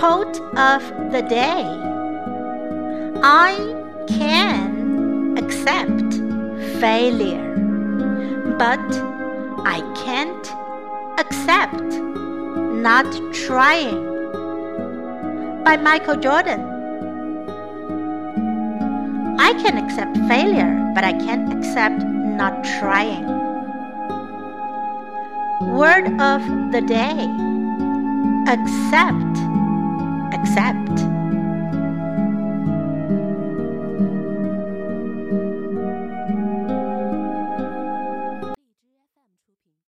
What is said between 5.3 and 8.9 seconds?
accept failure, but